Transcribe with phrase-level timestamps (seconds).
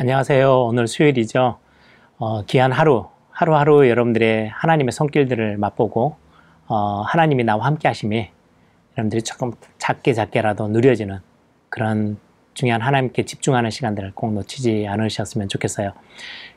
[0.00, 0.64] 안녕하세요.
[0.64, 1.58] 오늘 수요일이죠.
[2.16, 6.16] 어, 귀한 하루, 하루하루 여러분들의 하나님의 손길들을 맛보고
[6.68, 8.30] 어, 하나님이 나와 함께 하심이
[8.96, 11.18] 여러분들이 조금 작게 작게라도 누려지는
[11.68, 12.16] 그런
[12.54, 15.92] 중요한 하나님께 집중하는 시간들을 꼭 놓치지 않으셨으면 좋겠어요.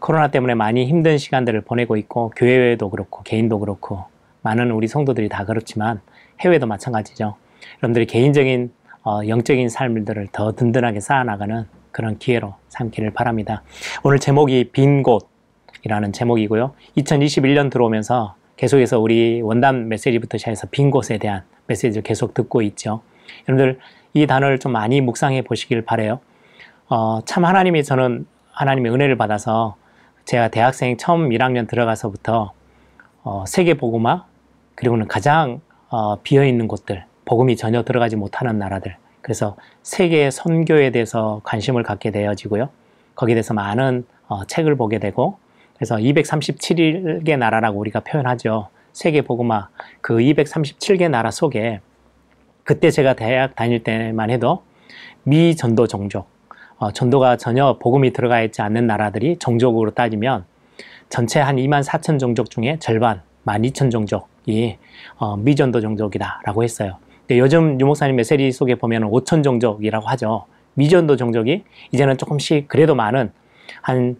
[0.00, 4.04] 코로나 때문에 많이 힘든 시간들을 보내고 있고 교회도 그렇고 개인도 그렇고
[4.42, 6.02] 많은 우리 성도들이 다 그렇지만
[6.40, 7.36] 해외도 마찬가지죠.
[7.78, 8.70] 여러분들이 개인적인
[9.06, 13.62] 어, 영적인 삶들을 더 든든하게 쌓아나가는 그런 기회로 삼기를 바랍니다.
[14.02, 16.74] 오늘 제목이 빈 곳이라는 제목이고요.
[16.96, 23.02] 2021년 들어오면서 계속해서 우리 원단 메시지부터 시작해서 빈 곳에 대한 메시지를 계속 듣고 있죠.
[23.48, 23.78] 여러분들
[24.12, 26.20] 이 단어를 좀 많이 묵상해 보시길 바래요.
[26.88, 29.76] 어, 참 하나님이 저는 하나님의 은혜를 받아서
[30.24, 32.52] 제가 대학생 처음 1학년 들어가서부터
[33.22, 34.26] 어, 세계 복음화
[34.74, 38.96] 그리고는 가장 어, 비어 있는 곳들 복음이 전혀 들어가지 못하는 나라들
[39.30, 42.68] 그래서 세계 선교에 대해서 관심을 갖게 되어지고요.
[43.14, 45.38] 거기에 대해서 많은 어, 책을 보게 되고
[45.76, 48.70] 그래서 237개 나라라고 우리가 표현하죠.
[48.92, 49.68] 세계 복음화
[50.00, 51.78] 그 237개 나라 속에
[52.64, 54.64] 그때 제가 대학 다닐 때만 해도
[55.22, 56.26] 미 전도 종족
[56.78, 60.44] 어, 전도가 전혀 복음이 들어가 있지 않는 나라들이 종족으로 따지면
[61.08, 64.78] 전체 한 2만 4천 종족 중에 절반 1만 2천 종족이
[65.18, 66.98] 어, 미전도 종족이다라고 했어요.
[67.38, 70.46] 요즘 유목사님 메시지 속에 보면 5천 종족이라고 하죠.
[70.74, 73.32] 미전도 종족이 이제는 조금씩 그래도 많은
[73.82, 74.16] 한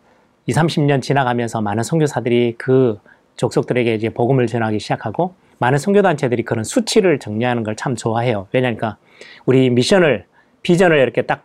[0.46, 2.98] 2, 30년 지나가면서 많은 선교사들이 그
[3.36, 8.48] 족속들에게 이제 복음을 전하기 시작하고 많은 선교단체들이 그런 수치를 정리하는 걸 참 좋아해요.
[8.52, 8.96] 왜냐니까
[9.46, 10.26] 우리 미션을
[10.62, 11.44] 비전을 이렇게 딱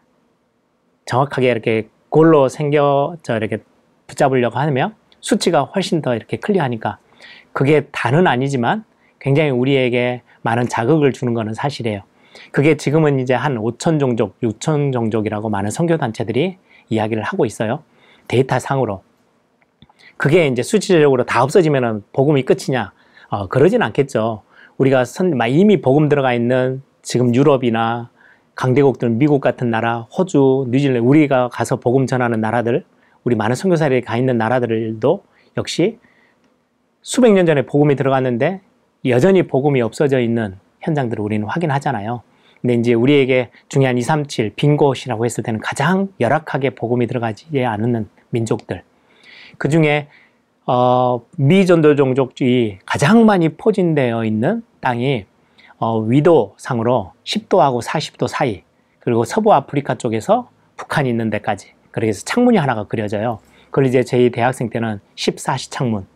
[1.05, 3.59] 정확하게 이렇게 골로 생겨져 이렇게
[4.08, 6.97] 붙잡으려고 하면 수치가 훨씬 더 이렇게 클리어하니까
[7.53, 8.83] 그게 다는 아니지만
[9.19, 12.01] 굉장히 우리에게 많은 자극을 주는 것은 사실이에요.
[12.51, 16.57] 그게 지금은 이제 한 5천 종족, 6천 종족이라고 많은 선교 단체들이
[16.89, 17.83] 이야기를 하고 있어요.
[18.27, 19.02] 데이터 상으로.
[20.17, 22.93] 그게 이제 수치적으로 다 없어지면 복음이 끝이냐?
[23.29, 24.43] 어, 그러진 않겠죠.
[24.77, 28.11] 우리가 선, 이미 복음 들어가 있는 지금 유럽이나
[28.53, 32.86] 강대국들, 미국 같은 나라, 호주, 뉴질랜드, 우리가 가서 복음 전하는 나라들,
[33.23, 35.23] 우리 많은 선교사들이 가 있는 나라들도
[35.58, 35.97] 역시
[37.02, 38.61] 수백 년 전에 복음이 들어갔는데
[39.10, 42.21] 여전히 복음이 없어져 있는 현장들을 우리는 확인하잖아요.
[42.61, 48.82] 근데 이제 우리에게 중요한 237, 빈 곳이라고 했을 때는 가장 열악하게 복음이 들어가지 않는 민족들.
[49.58, 50.08] 그 중에,
[50.65, 55.26] 어, 미전도 종족주의 가장 많이 포진되어 있는 땅이,
[55.77, 58.64] 어, 위도상으로 10도하고 40도 사이,
[58.99, 61.73] 그리고 서부 아프리카 쪽에서 북한이 있는 데까지.
[61.92, 63.39] 그래서 창문이 하나가 그려져요.
[63.65, 66.08] 그걸 이제 저희 대학생 때는 14시 창문,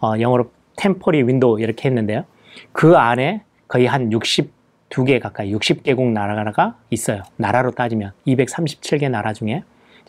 [0.00, 2.24] 어, 영어로 ten forty window 이렇게 했는데요.
[2.72, 7.22] 그 안에 거의 한 62개 가까이 60개국 나라가 있어요.
[7.36, 9.64] 나라로 따지면 237개 나라 중에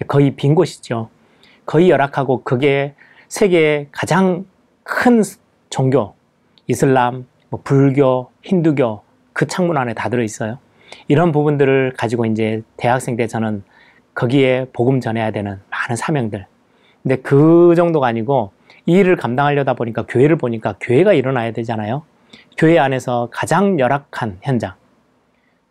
[0.07, 1.09] 거의 빈 곳이죠.
[1.65, 2.93] 거의 열악하고 그게
[3.27, 4.45] 세계의 가장
[4.83, 5.21] 큰
[5.69, 6.13] 종교,
[6.67, 9.01] 이슬람, 뭐 불교, 힌두교
[9.33, 10.59] 그 창문 안에 다 들어 있어요.
[11.07, 13.63] 이런 부분들을 가지고 이제 대학생 때 저는
[14.13, 16.45] 거기에 복음 전해야 되는 많은 사명들.
[17.01, 18.51] 근데 그 정도가 아니고
[18.85, 22.03] 이 일을 감당하려다 보니까 교회를 보니까 교회가 일어나야 되잖아요.
[22.57, 24.73] 교회 안에서 가장 열악한 현장,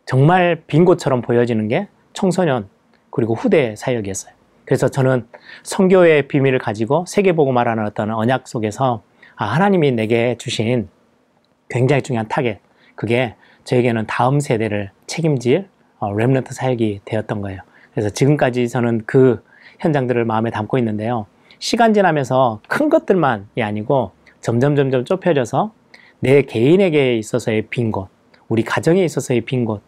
[0.05, 2.67] 정말 빈 곳처럼 보여지는 게 청소년
[3.09, 4.33] 그리고 후대 사역이었어요.
[4.65, 5.27] 그래서 저는
[5.63, 9.03] 선교의 비밀을 가지고 세계복음화라는 어떤 언약 속에서
[9.35, 10.89] 아, 하나님이 내게 주신
[11.69, 12.59] 굉장히 중요한 타겟,
[12.95, 15.67] 그게 저에게는 다음 세대를 책임질
[15.99, 17.61] 어, Remnant 사역이 되었던 거예요.
[17.91, 19.43] 그래서 지금까지 저는 그
[19.79, 21.25] 현장들을 마음에 담고 있는데요.
[21.59, 25.71] 시간 지나면서 큰 것들만이 아니고 점점 점점 좁혀져서
[26.23, 28.07] 내 개인에게 있어서의 빈 곳,
[28.47, 29.81] 우리 가정에 있어서의 빈 곳,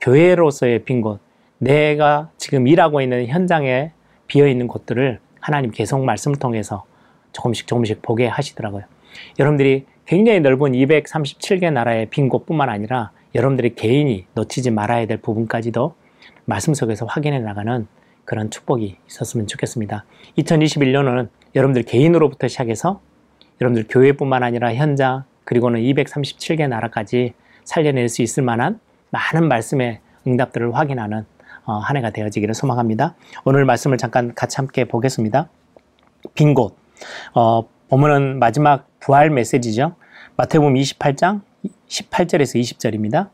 [0.00, 1.20] 교회로서의 빈 곳,
[1.58, 3.92] 내가 지금 일하고 있는 현장에
[4.26, 6.86] 비어 있는 곳들을 하나님 계속 말씀을 통해서
[7.32, 8.84] 조금씩 조금씩 보게 하시더라고요.
[9.38, 15.94] 여러분들이 굉장히 넓은 237개 나라의 빈 곳뿐만 아니라 여러분들이 개인이 놓치지 말아야 될 부분까지도
[16.46, 17.86] 말씀 속에서 확인해 나가는
[18.24, 20.06] 그런 축복이 있었으면 좋겠습니다.
[20.38, 23.02] 2021년은 여러분들 개인으로부터 시작해서
[23.60, 27.34] 여러분들 교회뿐만 아니라 현장, 그리고는 237개 나라까지
[27.64, 28.80] 살려낼 수 있을 만한
[29.10, 31.24] 많은 말씀의 응답들을 확인하는
[31.64, 33.14] 어, 한 해가 되어지기를 소망합니다.
[33.44, 35.48] 오늘 말씀을 잠깐 같이 함께 보겠습니다.
[36.34, 36.76] 빈 곳.
[37.34, 39.94] 어, 보면은 마지막 부활 메시지죠.
[40.36, 41.42] 마태복음 28장
[41.88, 43.28] 18절에서 20절입니다.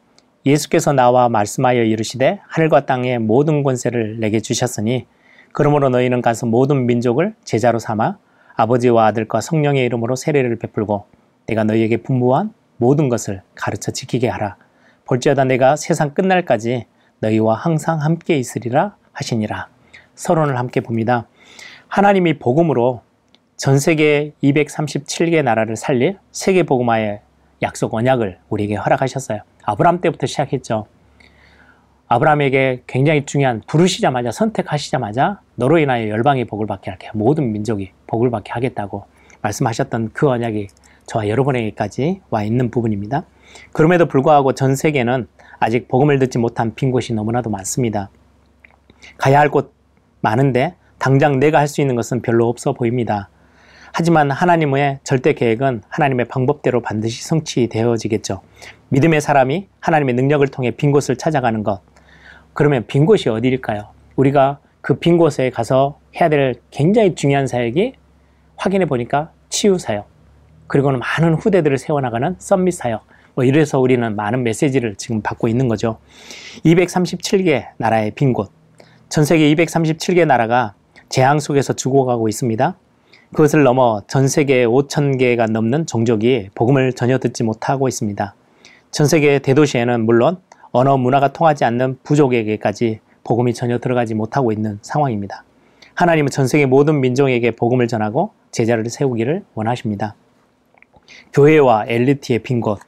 [0.44, 5.06] 예수께서 나와 말씀하여 이르시되 하늘과 땅의 모든 권세를 내게 주셨으니
[5.52, 8.18] 그러므로 너희는 가서 모든 민족을 제자로 삼아
[8.54, 11.06] 아버지와 아들과 성령의 이름으로 세례를 베풀고
[11.48, 14.56] 내가 너희에게 분부한 모든 것을 가르쳐 지키게 하라.
[15.06, 16.86] 볼지어다 내가 세상 끝날까지
[17.20, 19.68] 너희와 항상 함께 있으리라 하시니라.
[20.14, 21.26] 서론을 함께 봅니다.
[21.88, 23.00] 하나님이 복음으로
[23.56, 27.22] 전 세계 237개 나라를 살릴 세계 복음화의
[27.62, 29.40] 약속 언약을 우리에게 허락하셨어요.
[29.64, 30.86] 아브람 때부터 시작했죠.
[32.08, 38.52] 아브라함에게 굉장히 중요한 부르시자마자 선택하시자마자 너로 인하여 열방의 복을 받게 할게 모든 민족이 복을 받게
[38.52, 39.04] 하겠다고
[39.42, 40.68] 말씀하셨던 그 언약이
[41.08, 43.24] 저와 여러분에게까지 와 있는 부분입니다.
[43.72, 45.26] 그럼에도 불구하고 전 세계는
[45.58, 48.10] 아직 복음을 듣지 못한 빈 곳이 너무나도 많습니다.
[49.16, 49.72] 가야 할 곳
[50.20, 53.30] 많은데 당장 내가 할 수 있는 것은 별로 없어 보입니다.
[53.92, 58.42] 하지만 하나님의 절대 계획은 하나님의 방법대로 반드시 성취되어지겠죠.
[58.90, 61.80] 믿음의 사람이 하나님의 능력을 통해 빈 곳을 찾아가는 것.
[62.52, 63.88] 그러면 빈 곳이 어디일까요?
[64.16, 67.94] 우리가 그 빈 곳에 가서 해야 될 굉장히 중요한 사역이
[68.56, 70.08] 확인해 보니까 치유 사역.
[70.68, 73.02] 그리고는 많은 후대들을 세워나가는 썸밋 사역.
[73.34, 75.98] 뭐 이래서 우리는 많은 메시지를 지금 받고 있는 거죠.
[76.64, 78.50] 237개 나라의 빈 곳.
[79.08, 80.74] 전 세계 237개 나라가
[81.08, 82.76] 재앙 속에서 죽어가고 있습니다.
[83.32, 88.34] 그것을 넘어 전 세계 5천 개가 넘는 종족이 복음을 전혀 듣지 못하고 있습니다.
[88.90, 90.38] 전 세계 대도시에는 물론
[90.70, 95.44] 언어 문화가 통하지 않는 부족에게까지 복음이 전혀 들어가지 못하고 있는 상황입니다.
[95.94, 100.14] 하나님은 전 세계 모든 민족에게 복음을 전하고 제자를 세우기를 원하십니다.
[101.32, 102.80] 교회와 엘리트의 빈 곳.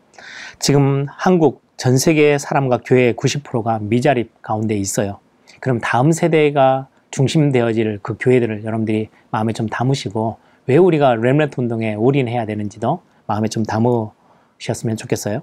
[0.59, 5.19] 지금 한국 전 세계 사람과 교회의 90%가 미자립 가운데 있어요.
[5.61, 10.37] 그럼 다음 세대가 중심되어질 그 교회들을 여러분들이 마음에 좀 담으시고
[10.67, 15.43] 왜 우리가 렘레트 운동에 올인해야 되는지도 마음에 좀 담으셨으면 좋겠어요.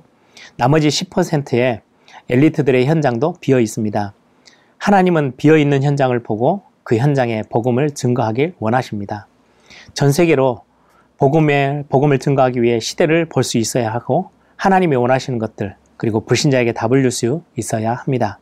[0.56, 1.82] 나머지 10%의
[2.30, 4.14] 엘리트들의 현장도 비어 있습니다.
[4.78, 9.28] 하나님은 비어 있는 현장을 보고 그 현장에 복음을 증거하길 원하십니다.
[9.94, 10.62] 전 세계로
[11.18, 17.02] 복음의 복음을 증거하기 위해 시대를 볼 수 있어야 하고 하나님이 원하시는 것들 그리고 불신자에게 답을
[17.02, 18.40] 줄 수 있어야 합니다.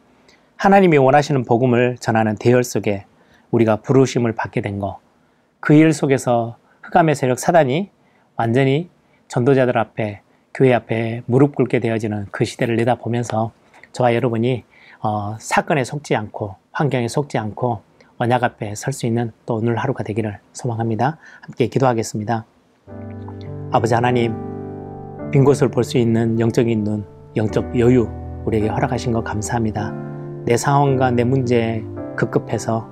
[0.58, 3.06] 하나님이 원하시는 복음을 전하는 대열 속에
[3.52, 5.00] 우리가 부르심을 받게 된 거.
[5.60, 7.90] 그 일 속에서 흑암의 세력 사단이
[8.36, 8.90] 완전히
[9.28, 10.22] 전도자들 앞에
[10.54, 13.52] 교회 앞에 무릎 꿇게 되어지는 그 시대를 내다보면서
[13.94, 14.64] 저와 여러분이
[15.02, 17.82] 어, 사건에 속지 않고 환경에 속지 않고
[18.18, 21.18] 언약 앞에 설 수 있는 또 오늘 하루가 되기를 소망합니다.
[21.42, 22.46] 함께 기도하겠습니다.
[23.76, 24.34] 아버지 하나님,
[25.32, 27.06] 빈 곳을 볼 수 있는 영적인 눈,
[27.36, 28.08] 영적 여유
[28.46, 29.94] 우리에게 허락하신 것 감사합니다.
[30.46, 31.84] 내 상황과 내 문제에
[32.16, 32.88] 급급해서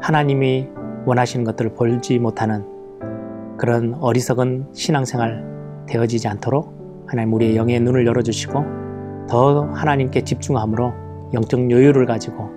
[0.00, 0.68] 하나님이
[1.04, 2.64] 원하시는 것들을 볼지 못하는
[3.58, 5.44] 그런 어리석은 신앙생활
[5.88, 8.64] 되어지지 않도록 하나님 우리의 영의 눈을 열어주시고
[9.28, 10.92] 더 하나님께 집중함으로
[11.34, 12.50] 영적 여유를 가지고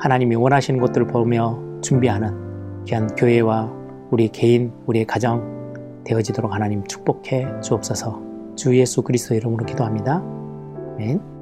[0.00, 3.72] 하나님이 원하시는 것들을 보며 준비하는 귀한 교회와
[4.10, 5.59] 우리 개인, 우리의 가정
[6.04, 8.22] 되어지도록 하나님 축복해 주옵소서
[8.56, 10.22] 주 예수 그리스도 이름으로 기도합니다.
[10.94, 11.39] 아멘.